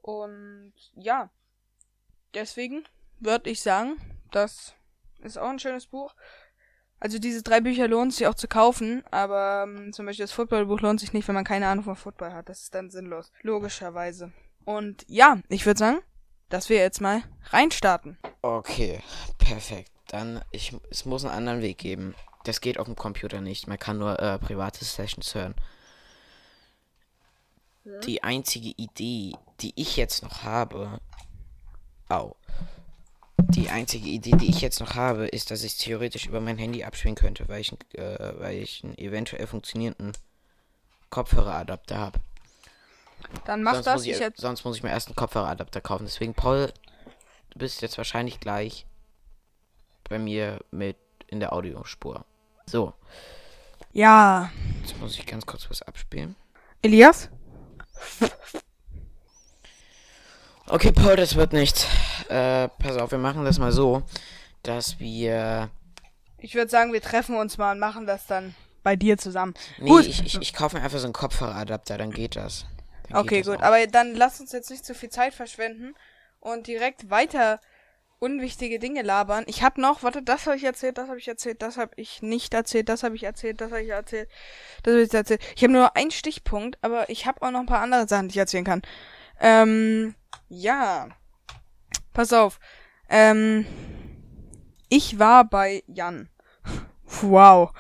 [0.02, 1.30] Und ja,
[2.34, 2.84] deswegen
[3.20, 3.96] würde ich sagen,
[4.32, 4.74] das
[5.20, 6.14] ist auch ein schönes Buch.
[7.00, 10.82] Also diese drei Bücher lohnt sich auch zu kaufen, aber ähm, zum Beispiel das Footballbuch
[10.82, 12.48] lohnt sich nicht, wenn man keine Ahnung von Football hat.
[12.48, 13.32] Das ist dann sinnlos.
[13.42, 14.32] Logischerweise.
[14.66, 16.00] Und ja, ich würde sagen,
[16.50, 18.20] dass wir jetzt mal reinstarten.
[18.44, 19.02] Okay,
[19.40, 19.90] perfekt.
[20.10, 22.14] Dann, ich, es muss einen anderen Weg geben.
[22.44, 23.68] Das geht auf dem Computer nicht.
[23.68, 25.56] Man kann nur äh, private Sessions hören.
[27.84, 28.00] Ja.
[28.00, 31.00] Die einzige Idee, die ich jetzt noch habe.
[32.10, 32.36] Au.
[33.38, 36.84] Die einzige Idee, die ich jetzt noch habe, ist, dass ich theoretisch über mein Handy
[36.84, 40.14] abspielen könnte, weil ich, äh, weil ich einen eventuell funktionierenden
[41.10, 42.20] Kopfhöreradapter habe.
[43.46, 43.96] Dann mach sonst das.
[43.96, 46.06] Muss ich, ich sonst muss ich mir erst einen Kopfhöreradapter kaufen.
[46.06, 46.72] Deswegen, Paul,
[47.52, 48.86] du bist jetzt wahrscheinlich gleich
[50.04, 52.26] bei mir mit in der Audiospur.
[52.72, 52.94] So.
[53.92, 54.50] Ja.
[54.82, 56.38] Jetzt muss ich ganz kurz was abspielen.
[56.82, 57.30] Elias?
[60.68, 61.86] Okay, Paul, das wird nicht.
[62.30, 64.04] Äh, pass auf, wir machen das mal so,
[64.64, 65.70] dass wir.
[66.38, 69.54] Ich würde sagen, wir treffen uns mal und machen das dann bei dir zusammen.
[69.78, 70.06] Nee, gut.
[70.06, 72.66] Ich, ich, ich kaufe mir einfach so einen Kopfhöreradapter, dann geht das.
[73.10, 73.64] Dann okay, geht das gut.
[73.64, 73.68] Auch.
[73.68, 75.94] Aber dann lass uns jetzt nicht zu viel Zeit verschwenden
[76.40, 77.60] und direkt weiter
[78.22, 79.44] unwichtige Dinge labern.
[79.48, 82.22] Ich habe noch, warte, das habe ich erzählt, das habe ich erzählt, das habe ich
[82.22, 84.30] nicht erzählt, das habe ich erzählt, das habe ich erzählt,
[84.84, 85.42] das habe ich erzählt.
[85.56, 88.34] Ich habe nur einen Stichpunkt, aber ich habe auch noch ein paar andere Sachen, die
[88.34, 88.84] ich erzählen kann.
[89.40, 90.14] Ähm,
[90.50, 91.10] ja.
[92.14, 92.60] Pass auf.
[93.10, 93.66] Ähm,
[94.88, 96.30] ich war bei Jan.
[97.22, 97.72] wow.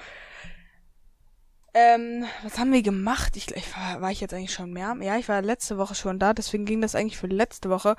[1.75, 3.38] Ähm, was haben wir gemacht?
[3.38, 4.97] Ich, ich war, war ich jetzt eigentlich schon mehr?
[5.01, 7.95] Ja, ich war letzte Woche schon da, deswegen ging das eigentlich für letzte Woche.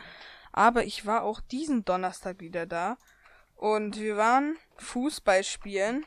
[0.53, 2.99] Aber ich war auch diesen Donnerstag wieder da.
[3.57, 6.05] Und wir waren Fußball spielen.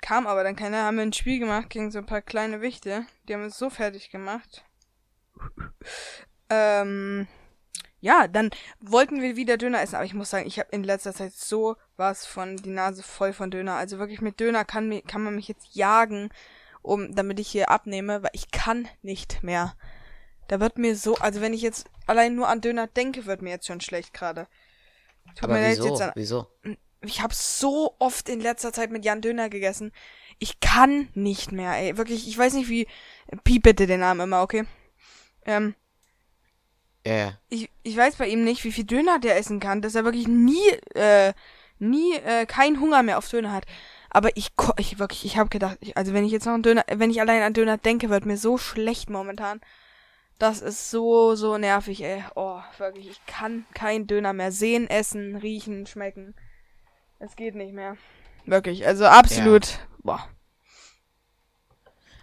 [0.00, 3.04] Kam aber dann keiner, haben wir ein Spiel gemacht gegen so ein paar kleine Wichte.
[3.28, 4.64] Die haben es so fertig gemacht.
[6.48, 7.28] ähm,
[8.00, 11.12] ja, dann wollten wir wieder Döner essen, aber ich muss sagen, ich habe in letzter
[11.12, 13.74] Zeit so was von die Nase voll von Döner.
[13.74, 16.30] Also wirklich mit Döner kann, kann man mich jetzt jagen,
[16.80, 19.74] um damit ich hier abnehme, weil ich kann nicht mehr.
[20.50, 23.50] Da wird mir so, also wenn ich jetzt allein nur an Döner denke, wird mir
[23.50, 24.48] jetzt schon schlecht gerade.
[25.40, 25.94] Aber wieso?
[25.94, 26.48] An, wieso?
[27.02, 29.92] Ich habe so oft in letzter Zeit mit Jan Döner gegessen.
[30.40, 31.96] Ich kann nicht mehr, ey.
[31.96, 32.88] Wirklich, ich weiß nicht wie.
[33.44, 34.64] Piep bitte den Namen immer, okay?
[35.46, 35.76] Ähm,
[37.06, 37.12] ja.
[37.12, 37.38] Yeah.
[37.48, 40.26] Ich, ich weiß bei ihm nicht, wie viel Döner der essen kann, dass er wirklich
[40.26, 41.32] nie, äh,
[41.78, 43.66] nie, äh, keinen Hunger mehr auf Döner hat.
[44.10, 46.84] Aber ich, ich wirklich, ich habe gedacht, ich, also wenn ich jetzt noch einen Döner,
[46.92, 49.60] wenn ich allein an Döner denke, wird mir so schlecht momentan.
[50.40, 52.24] Das ist so, so nervig, ey.
[52.34, 56.34] Oh, wirklich, ich kann keinen Döner mehr sehen, essen, riechen, schmecken.
[57.18, 57.98] Es geht nicht mehr.
[58.46, 59.78] Wirklich, also absolut, ja.
[60.02, 60.28] boah.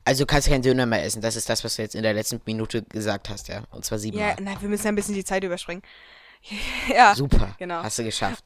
[0.04, 1.22] Also du kannst keinen Döner mehr essen.
[1.22, 3.62] Das ist das, was du jetzt in der letzten Minute gesagt hast, ja.
[3.70, 4.18] Und zwar sieben.
[4.18, 5.84] Ja, na, wir müssen ein bisschen die Zeit überspringen.
[6.92, 7.14] ja.
[7.14, 7.56] Super.
[7.60, 7.84] Genau.
[7.84, 8.44] Hast du geschafft.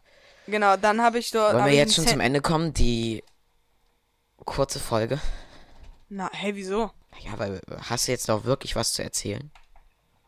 [0.48, 1.54] Genau, dann habe ich dort.
[1.54, 2.74] Wollen wir jetzt schon zum Ende kommen?
[2.74, 3.24] Die
[4.44, 5.22] kurze Folge.
[6.10, 6.92] Na, hey, wieso?
[7.20, 9.50] Ja, weil hast du jetzt noch wirklich was zu erzählen?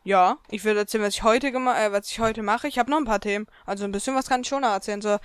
[0.04, 2.68] Ja, ich will erzählen, was ich heute gemacht, äh, was ich heute mache.
[2.68, 3.46] Ich habe noch ein paar Themen.
[3.64, 5.18] Also ein bisschen was kann ich schon noch erzählen, so,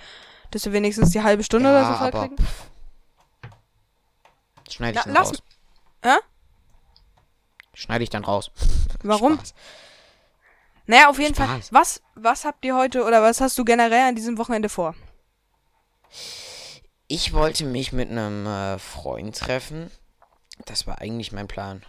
[0.50, 2.36] dass wir wenigstens die halbe Stunde ja, oder so voll kriegen.
[4.70, 5.42] Schneide ich Na, lass, raus.
[6.02, 6.16] Hä?
[7.74, 8.50] Schneide ich dann raus.
[9.02, 9.34] Warum?
[9.34, 9.54] Spaß.
[10.86, 11.46] Naja, auf jeden Spaß.
[11.46, 11.60] Fall.
[11.70, 14.94] Was, was habt ihr heute oder was hast du generell an diesem Wochenende vor?
[17.06, 19.90] Ich wollte mich mit einem äh, Freund treffen.
[20.64, 21.82] Das war eigentlich mein Plan.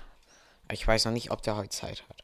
[0.70, 2.24] Ich weiß noch nicht, ob der heute Zeit hat.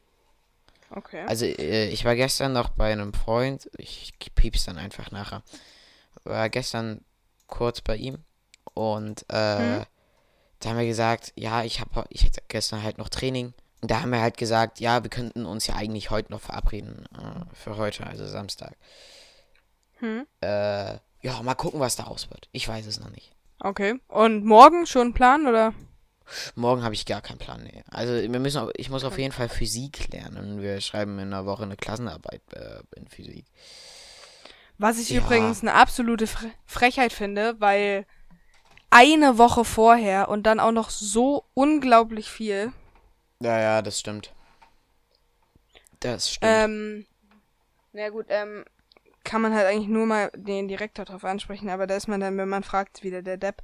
[0.90, 1.24] Okay.
[1.26, 3.70] Also, äh, ich war gestern noch bei einem Freund.
[3.76, 5.42] Ich piep's dann einfach nachher.
[6.24, 7.04] War gestern
[7.46, 8.18] kurz bei ihm.
[8.74, 9.84] Und, äh, hm?
[10.60, 13.52] da haben wir gesagt, ja, ich habe ich hatte gestern halt noch Training.
[13.80, 17.06] Und da haben wir halt gesagt, ja, wir könnten uns ja eigentlich heute noch verabreden.
[17.14, 18.76] Äh, für heute, also Samstag.
[19.98, 20.26] Hm?
[20.40, 22.48] Äh, ja, mal gucken, was daraus wird.
[22.52, 23.32] Ich weiß es noch nicht.
[23.60, 24.00] Okay.
[24.08, 25.74] Und morgen schon Plan, oder?
[26.54, 27.62] Morgen habe ich gar keinen Plan.
[27.62, 27.82] Nee.
[27.90, 30.60] Also wir müssen, ich muss auf jeden Fall Physik lernen.
[30.60, 33.44] Wir schreiben in einer Woche eine Klassenarbeit äh, in Physik.
[34.78, 35.20] Was ich ja.
[35.20, 36.26] übrigens eine absolute
[36.66, 38.06] Frechheit finde, weil
[38.90, 42.72] eine Woche vorher und dann auch noch so unglaublich viel.
[43.40, 44.32] Ja, ja, das stimmt.
[46.00, 46.52] Das stimmt.
[46.52, 47.06] Ähm,
[47.92, 48.64] na gut, ähm,
[49.24, 52.38] kann man halt eigentlich nur mal den Direktor drauf ansprechen, aber da ist man dann,
[52.38, 53.62] wenn man fragt, wieder der Depp.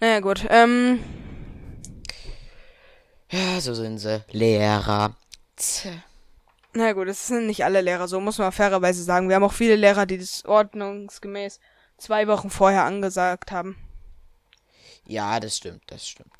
[0.00, 1.00] Naja, gut, ähm.
[3.30, 4.22] Ja, so sind sie.
[4.30, 5.14] Lehrer.
[5.56, 5.92] Tja.
[6.72, 9.28] Na gut, es sind nicht alle Lehrer, so muss man fairerweise sagen.
[9.28, 11.58] Wir haben auch viele Lehrer, die das ordnungsgemäß
[11.98, 13.76] zwei Wochen vorher angesagt haben.
[15.04, 16.32] Ja, das stimmt, das stimmt.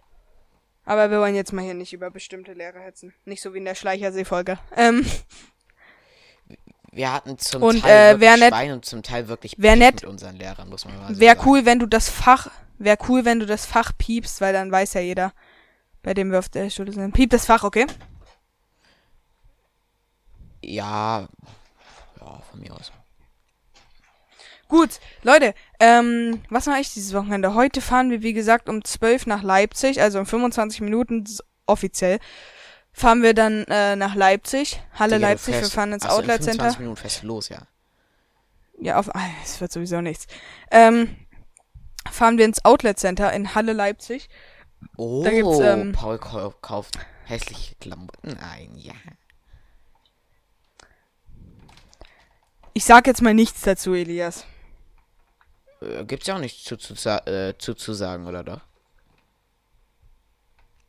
[0.84, 3.12] Aber wir wollen jetzt mal hier nicht über bestimmte Lehrer hetzen.
[3.24, 4.58] Nicht so wie in der Schleichersee-Folge.
[4.76, 5.04] Ähm,
[6.92, 9.96] Wir hatten zum Und, Teil äh, wirklich wär Schwein und zum Teil wirklich wär nett-
[10.02, 11.48] mit unseren Lehrern, muss man mal so Wäre sagen.
[11.48, 14.94] cool, wenn du das Fach, wäre cool, wenn du das Fach piepst, weil dann weiß
[14.94, 15.32] ja jeder,
[16.02, 17.12] bei dem wir auf der Schule sind.
[17.12, 17.86] Piep das Fach, okay?
[20.62, 21.28] Ja,
[22.20, 22.92] ja, von mir aus.
[24.68, 27.54] Gut, Leute, ähm, was mache ich dieses Wochenende?
[27.54, 31.24] Heute fahren wir, wie gesagt, um 12 nach Leipzig, also in 25 Minuten
[31.66, 32.20] offiziell.
[32.92, 36.22] Fahren wir dann äh, nach Leipzig, Halle Digga, Leipzig, wir fährst- fahren ins Achso, in
[36.24, 36.80] Outlet 25 Center.
[36.80, 37.62] Minuten fährst du los, ja.
[38.78, 40.26] Ja, auf, ah, es wird sowieso nichts.
[40.70, 41.16] Ähm,
[42.10, 44.28] fahren wir ins Outlet Center in Halle Leipzig.
[44.96, 48.94] Oh, Da gibt's, ähm, Paul kau- kauft hässliche Klamotten ein, ja.
[52.72, 54.44] Ich sag jetzt mal nichts dazu, Elias.
[55.80, 56.94] Äh, gibt's ja auch nichts zu, zu,
[57.26, 58.60] äh, zu, zu sagen, oder doch?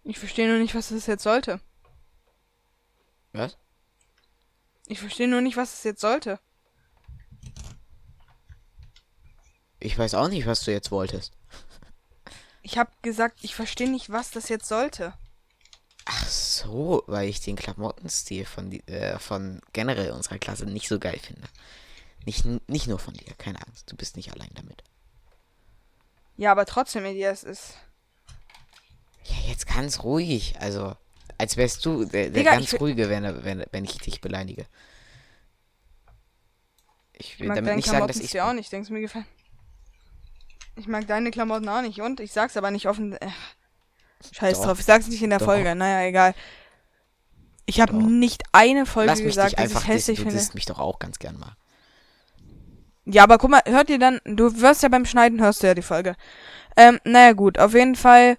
[0.04, 1.60] Ich verstehe nur nicht, was das jetzt sollte.
[3.34, 3.58] Was?
[4.88, 6.40] Ich verstehe nur nicht, was es jetzt sollte.
[9.80, 11.34] Ich weiß auch nicht, was du jetzt wolltest.
[12.62, 15.14] Ich habe gesagt, ich verstehe nicht, was das jetzt sollte.
[16.06, 21.20] Ach so, weil ich den Klamottenstil von, äh, von generell unserer Klasse nicht so geil
[21.20, 21.48] finde.
[22.26, 24.84] Nicht, nicht nur von dir, keine Angst, du bist nicht allein damit.
[26.38, 27.76] Ja, aber trotzdem, Elias ist.
[29.26, 30.96] Ja, jetzt ganz ruhig, also
[31.38, 34.66] als wärst du der, der Digga, ganz ich ruhige, wenn, wenn, wenn ich dich beleidige.
[37.14, 38.72] Ich Ich will mag damit nicht sagen, dass ich dir auch nicht.
[38.72, 39.26] Denkst mir gefallen?
[40.82, 42.02] Ich mag deine Klamotten auch nicht.
[42.02, 43.14] Und ich sag's aber nicht offen.
[43.14, 43.28] Äh,
[44.32, 44.66] scheiß Doch.
[44.66, 44.80] drauf.
[44.80, 45.46] Ich sag's nicht in der Doch.
[45.46, 45.76] Folge.
[45.76, 46.34] Naja, egal.
[47.68, 50.36] Ich habe nicht eine Folge gesagt, dass ich hässlich dissen, du finde.
[50.38, 51.56] disst mich doch auch ganz gern mal.
[53.06, 55.74] Ja, aber guck mal, hört ihr dann, du wirst ja beim Schneiden, hörst du ja
[55.76, 56.16] die Folge.
[56.76, 58.38] Ähm, naja, gut, auf jeden Fall,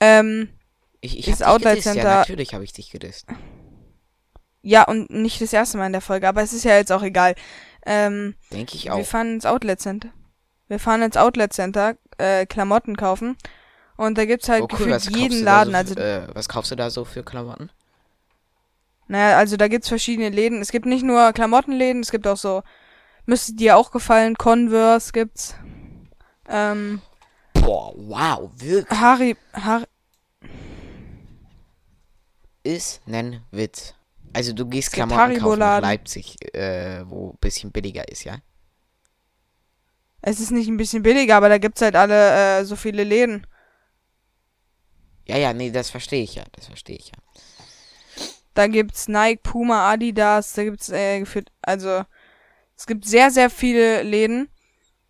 [0.00, 0.48] ähm,
[1.00, 3.26] Ich, ich dich Outlet gedisst, Center- ja, natürlich habe ich dich gedisst.
[4.62, 7.02] ja, und nicht das erste Mal in der Folge, aber es ist ja jetzt auch
[7.02, 7.34] egal.
[7.84, 9.04] Ähm, Denke ich wir auch.
[9.04, 10.08] fahren ins Outlet Center.
[10.72, 13.36] Wir fahren ins Outlet Center, äh, Klamotten kaufen.
[13.98, 16.76] Und da gibt's halt Oh, cool, jeden Laden, also, so, für- äh, was kaufst du
[16.76, 17.70] da so für Klamotten?
[19.06, 20.62] naja, also da gibt's verschiedene Läden.
[20.62, 22.62] Es gibt nicht nur Klamottenläden, es gibt auch so,
[23.26, 25.54] müsste dir auch gefallen, Converse gibt's.
[26.48, 27.02] Ähm,
[27.52, 28.98] Boah, wow, wirklich.
[28.98, 29.84] Harry, Harry,
[32.62, 33.92] Ist nen Witz.
[34.32, 35.82] Also du gehst Klamotten kaufen nach.
[35.82, 38.38] Leipzig, äh, wo ein bisschen billiger ist, ja?
[40.22, 43.46] Es ist nicht ein bisschen billiger, aber da gibt's halt alle, äh, so viele Läden.
[45.26, 47.14] Ja, ja, nee, das verstehe ich ja, das verstehe ich ja.
[48.54, 52.04] Da gibt's Nike, Puma, Adidas, da gibt's äh, gefühlt, also
[52.76, 54.48] es gibt sehr, sehr viele Läden.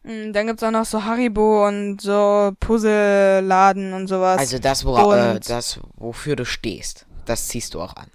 [0.05, 4.39] Mm, Dann gibt's auch noch so Haribo und so Puzzle-Laden und sowas.
[4.39, 8.11] Also das, wo, äh, das, wofür du stehst, das ziehst du auch an.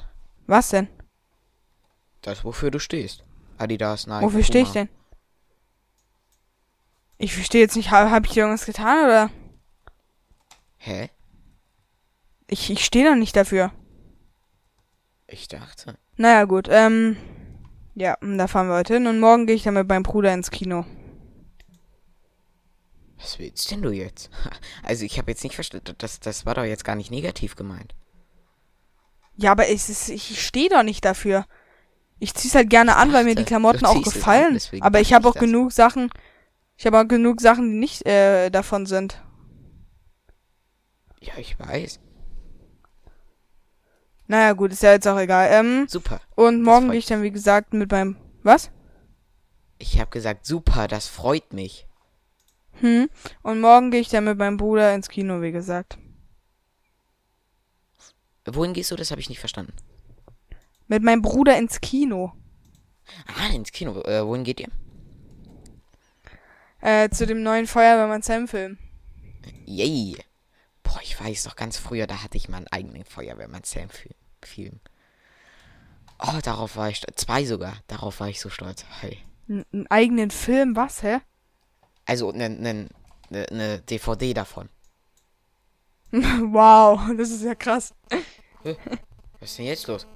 [0.47, 0.87] Was denn?
[2.21, 3.23] Das, wofür du stehst.
[3.57, 4.85] Adidas, Nike, Wofür stehe ich Puma.
[4.85, 4.96] denn?
[7.17, 9.29] Ich verstehe jetzt nicht, habe hab ich dir irgendwas getan oder?
[10.77, 11.09] Hä?
[12.47, 13.71] Ich, ich stehe doch nicht dafür.
[15.27, 15.97] Ich dachte.
[16.15, 17.17] Naja, gut, ähm.
[17.95, 20.51] Ja, da fahren wir heute hin und morgen gehe ich dann mit meinem Bruder ins
[20.51, 20.85] Kino.
[23.17, 24.29] Was willst denn du jetzt?
[24.83, 27.93] Also ich habe jetzt nicht verstanden, das, das war doch jetzt gar nicht negativ gemeint.
[29.35, 31.45] Ja, aber es ist, ich stehe doch nicht dafür.
[32.19, 34.53] Ich zieh's halt gerne an, weil mir die Klamotten auch an, gefallen.
[34.53, 36.09] deswegen Aber ich habe auch genug Sachen.
[36.77, 39.21] Ich habe auch genug Sachen, die nicht äh, davon sind.
[41.19, 41.99] Ja, ich weiß.
[44.27, 45.49] Naja, gut, ist ja jetzt auch egal.
[45.51, 46.21] Ähm, Super.
[46.35, 48.17] und morgen gehe ich dann, wie gesagt, mit meinem.
[48.43, 48.69] Was?
[49.79, 51.87] Ich habe gesagt, super, das freut mich.
[52.73, 53.09] Hm.
[53.41, 55.97] Und morgen gehe ich dann mit meinem Bruder ins Kino, wie gesagt.
[58.45, 58.95] Wohin gehst du?
[58.95, 59.73] Das habe ich nicht verstanden.
[60.87, 62.33] Mit meinem Bruder ins Kino.
[63.27, 64.01] Ah, ins Kino.
[64.01, 64.69] Äh, wohin geht ihr?
[66.81, 68.77] Äh, zu dem neuen Feuerwehrmann Sam-Film.
[69.65, 70.17] Yay.
[70.83, 73.89] Boah, ich weiß doch, ganz früher, da hatte ich mal einen eigenen Feuerwehrmann Sam
[74.41, 74.79] Film.
[76.19, 77.21] Oh, darauf war ich stolz.
[77.25, 77.75] Zwei sogar.
[77.87, 78.85] Darauf war ich so stolz.
[79.01, 79.19] Hey.
[79.49, 81.19] Einen eigenen Film, was, hä?
[82.05, 82.89] Also, eine ne,
[83.29, 84.69] ne, ne DVD davon.
[86.11, 87.93] wow, das ist ja krass.
[88.63, 90.07] Was ist denn jetzt los?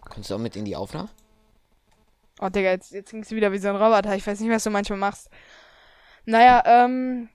[0.00, 1.10] Kommst du auch mit in die Aufnahme?
[2.40, 4.14] Oh, Digga, jetzt, jetzt klingst du wieder wie so ein Roboter.
[4.14, 5.28] Ich weiß nicht, was du manchmal machst.
[6.24, 7.28] Naja, ähm.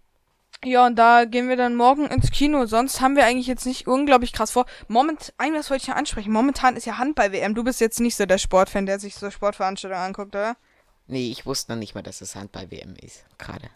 [0.65, 2.65] Ja, und da gehen wir dann morgen ins Kino.
[2.67, 4.65] Sonst haben wir eigentlich jetzt nicht unglaublich krass vor.
[4.87, 6.31] Moment, ein was wollte ich noch ansprechen.
[6.31, 7.53] Momentan ist ja Handball-WM.
[7.53, 10.55] Du bist jetzt nicht so der Sportfan, der sich so Sportveranstaltungen anguckt, oder?
[11.07, 13.25] Nee, ich wusste noch nicht mal, dass es Handball-WM ist.
[13.37, 13.69] Gerade.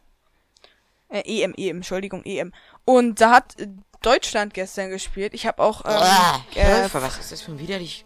[1.10, 2.54] Äh, EM, EM, Entschuldigung, EM.
[2.86, 3.68] Und da hat äh,
[4.02, 5.34] Deutschland gestern gespielt.
[5.34, 5.84] Ich habe auch.
[5.84, 8.06] Ähm, Ah, äh, was ist das für ein widerlich.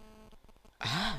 [0.80, 1.14] Ah.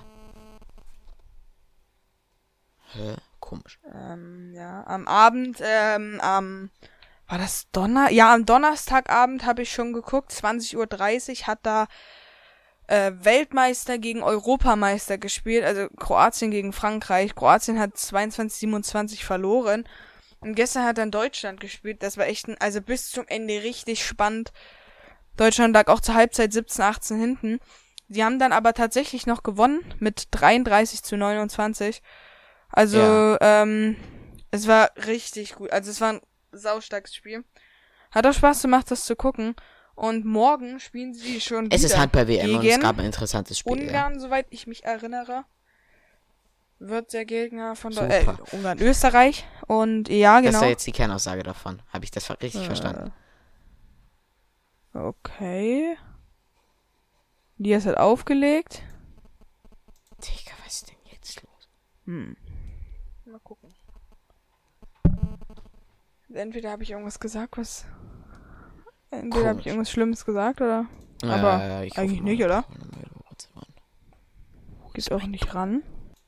[2.93, 3.15] Hä?
[3.39, 3.79] Komisch.
[3.93, 6.69] ähm, ja, am Abend, ähm, am.
[7.27, 8.09] War das Donner?
[8.11, 10.31] Ja, am Donnerstagabend habe ich schon geguckt.
[10.31, 11.87] 20.30 Uhr hat da
[12.87, 15.63] äh, Weltmeister gegen Europameister gespielt.
[15.63, 17.35] Also Kroatien gegen Frankreich.
[17.35, 19.87] Kroatien hat 22-27 verloren.
[20.41, 22.03] Und gestern hat dann Deutschland gespielt.
[22.03, 24.51] Das war echt, ein, also bis zum Ende richtig spannend.
[25.37, 27.59] Deutschland lag auch zur Halbzeit 17, 18 hinten.
[28.09, 32.01] Die haben dann aber tatsächlich noch gewonnen mit 33 zu 29.
[32.73, 33.37] Also, Ja.
[33.61, 33.95] ähm,
[34.51, 35.71] es war richtig gut.
[35.71, 37.43] Also es war ein saustarkes Spiel.
[38.11, 39.55] Hat auch Spaß gemacht, das zu gucken.
[39.95, 43.77] Und morgen spielen sie schon Es ist Handball-WM und es gab ein interessantes Spiel.
[43.79, 43.87] Ja.
[43.87, 45.45] Ungarn, soweit ich mich erinnere.
[46.79, 48.07] Wird der Gegner von Super.
[48.07, 49.45] der, äh, Ungarn, Österreich.
[49.67, 50.61] Und ja, Das genau.
[50.61, 51.81] war jetzt die Kernaussage davon.
[51.93, 53.09] Habe ich das richtig verstanden?
[53.09, 53.11] Äh,
[54.95, 55.97] Okay.
[57.57, 58.83] Diaz hat aufgelegt.
[60.19, 61.69] Digga, was ist denn jetzt los?
[62.05, 62.35] Hm.
[63.33, 63.73] Mal gucken.
[66.31, 67.83] Entweder habe ich irgendwas gesagt, was.
[69.09, 70.85] Entweder habe ich irgendwas Schlimmes gesagt, oder?
[71.23, 72.63] Aber Äh, ich eigentlich nicht, oder?
[74.93, 75.81] Geht auch nicht ran.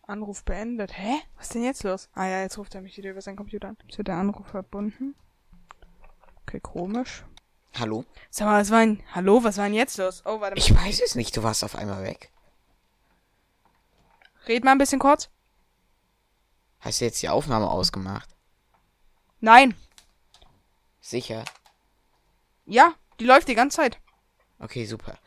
[0.07, 0.97] Anruf beendet.
[0.97, 1.13] Hä?
[1.37, 2.09] Was ist denn jetzt los?
[2.15, 3.77] Ah ja, jetzt ruft er mich wieder über seinen Computer an.
[3.95, 5.13] Wird der Anruf verbunden.
[6.41, 7.23] Okay, komisch.
[7.79, 8.03] Hallo?
[8.31, 9.03] Sag mal, was war denn.
[9.13, 10.23] Hallo, was war denn jetzt los?
[10.25, 10.57] Oh, warte mal.
[10.57, 12.31] Ich weiß es nicht, du warst auf einmal weg.
[14.47, 15.29] Red mal ein bisschen kurz.
[16.85, 18.29] Hast du jetzt die Aufnahme ausgemacht?
[19.39, 19.73] Nein.
[21.01, 21.43] Sicher?
[22.67, 23.99] Ja, die läuft die ganze Zeit.
[24.59, 25.17] Okay, super.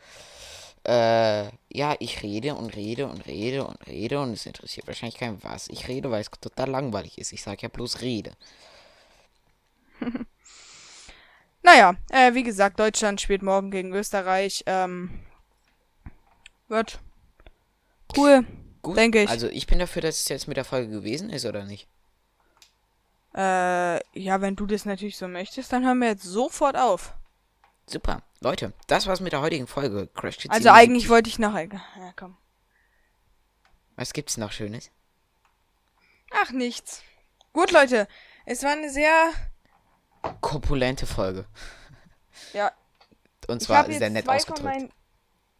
[0.85, 5.43] Äh, ja, ich rede und rede und rede und rede und es interessiert wahrscheinlich keinen
[5.43, 5.67] was.
[5.67, 7.33] Ich rede, weil es total langweilig ist.
[7.33, 8.31] Ich sag ja bloß rede.
[11.61, 14.63] Naja, äh, wie gesagt, Deutschland spielt morgen gegen Österreich.
[14.65, 15.19] Ähm,
[16.69, 17.01] wird
[18.15, 18.47] cool,
[18.89, 18.97] Gut.
[18.97, 19.29] denke ich.
[19.29, 21.87] Also ich bin dafür, dass es jetzt mit der Folge gewesen ist, oder nicht?
[23.35, 27.13] Äh, ja, wenn du das natürlich so möchtest, dann hören wir jetzt sofort auf.
[27.85, 28.23] Super.
[28.41, 30.07] Leute, das war's mit der heutigen Folge.
[30.13, 30.71] Crash Kids Also 77.
[30.71, 31.55] eigentlich wollte ich noch.
[31.55, 32.37] Ja, komm.
[33.95, 34.91] Was gibt's noch Schönes?
[36.31, 37.03] Ach, nichts.
[37.53, 38.07] Gut, Leute.
[38.45, 39.31] Es war eine sehr.
[40.41, 41.45] Korpulente Folge.
[42.53, 42.71] Ja,
[43.47, 44.63] Und zwar sehr nett ausgedrückt.
[44.63, 44.91] meinen.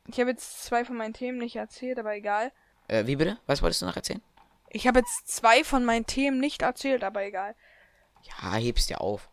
[0.07, 2.51] Ich habe jetzt zwei von meinen Themen nicht erzählt, aber egal.
[2.89, 3.37] Äh, wie bitte?
[3.45, 4.21] Was wolltest du noch erzählen?
[4.69, 7.55] Ich habe jetzt zwei von meinen Themen nicht erzählt, aber egal.
[8.23, 9.29] Ja, heb's dir auf.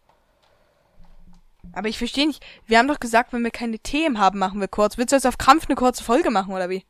[1.73, 2.45] Aber ich verstehe nicht.
[2.67, 4.97] Wir haben doch gesagt, wenn wir keine Themen haben, machen wir kurz.
[4.99, 6.85] Willst du jetzt auf Krampf eine kurze Folge machen, oder wie?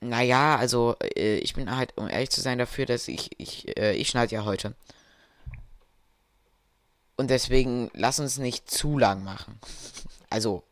[0.00, 3.94] Naja, also äh, ich bin halt, um ehrlich zu sein, dafür, dass ich, ich, äh,
[3.94, 4.74] ich schneide ja heute.
[7.16, 9.58] Und deswegen lass uns nicht zu lang machen.
[10.30, 10.62] Also.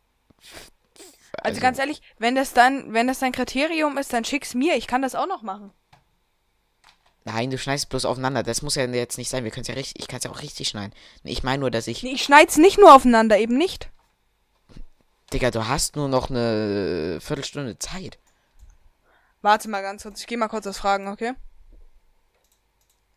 [1.37, 4.75] F- Also, ganz ehrlich, wenn das dann, wenn das dein Kriterium ist, dann schick's mir.
[4.75, 5.71] Ich kann das auch noch machen.
[7.25, 8.41] Nein, du schneidest bloß aufeinander.
[8.43, 9.43] Das muss ja jetzt nicht sein.
[9.43, 10.93] Wir können ja richtig, ich kann es ja auch richtig schneiden.
[11.23, 12.01] Ich meine nur, dass ich.
[12.03, 13.89] Nee, ich schneid's nicht nur aufeinander, eben nicht.
[15.33, 18.17] Digga, du hast nur noch eine Viertelstunde Zeit.
[19.41, 20.21] Warte mal ganz kurz.
[20.21, 21.33] Ich gehe mal kurz was fragen, okay?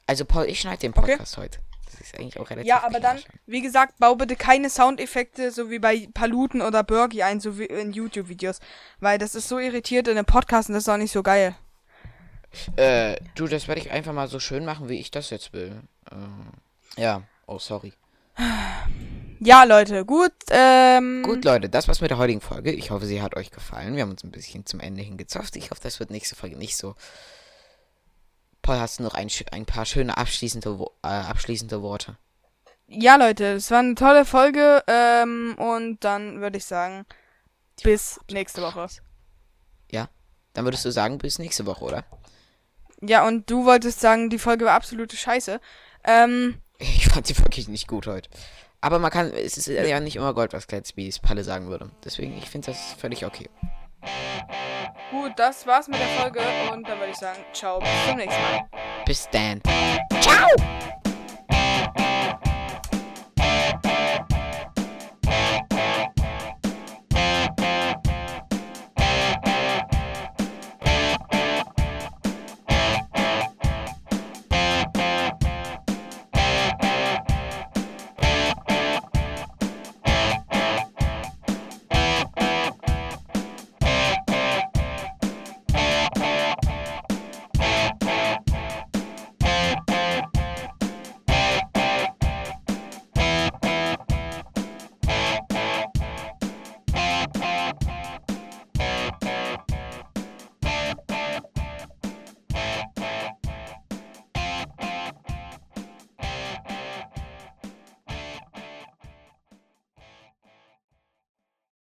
[0.07, 1.13] Also Paul, ich schneide den Okay.
[1.13, 1.61] Podcast heute.
[1.91, 3.31] Das ist eigentlich auch relativ Ja, aber dann, schon.
[3.47, 7.65] wie gesagt, bau bitte keine Soundeffekte, so wie bei Paluten oder Burgi ein, so wie
[7.65, 8.61] in YouTube-Videos.
[9.01, 11.55] Weil das ist so irritiert in einem Podcast und das ist auch nicht so geil.
[12.77, 15.83] Äh, du, das werde ich einfach mal so schön machen, wie ich das jetzt will.
[16.11, 17.23] Äh, ja.
[17.47, 17.93] Oh, sorry.
[19.43, 21.23] Ja, Leute, gut, ähm.
[21.23, 22.73] Gut, Leute, das war's mit der heutigen Folge.
[22.73, 23.97] Ich hoffe, sie hat euch gefallen.
[23.97, 25.57] Wir haben uns ein bisschen zum Ende hingezofft.
[25.57, 26.95] Ich hoffe, das wird nächste Folge nicht so.
[28.71, 32.17] Paul, hast du noch ein, ein paar schöne abschließende, äh, abschließende Worte?
[32.87, 37.05] Ja, Leute, es war eine tolle Folge, ähm, und dann würde ich sagen,
[37.83, 38.87] bis nächste Woche.
[40.53, 42.05] Dann würdest du sagen, bis nächste Woche, oder?
[43.01, 45.61] Ja, und du wolltest sagen, die Folge war absolute Scheiße.
[46.05, 48.29] Ähm, Ich fand sie wirklich nicht gut heute.
[48.81, 51.69] Aber man kann, es ist ja nicht immer Gold, was glänzt, wie es Palle sagen
[51.69, 51.91] würde.
[52.05, 53.49] Deswegen, ich finde das völlig okay.
[55.11, 56.41] Gut, das war's mit der Folge
[56.73, 58.69] und dann würde ich sagen, ciao, bis zum nächsten Mal.
[59.05, 59.61] Bis dann.
[60.21, 60.49] Ciao!